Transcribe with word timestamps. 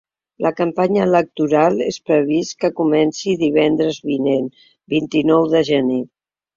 La 0.43 0.51
campanya 0.61 1.03
electoral 1.09 1.77
és 1.89 2.01
previst 2.09 2.57
que 2.65 2.73
comenci 2.81 3.37
divendres 3.45 4.03
vinent, 4.11 4.53
vint-i-nou 4.99 5.51
de 5.57 5.67
gener. 5.75 6.05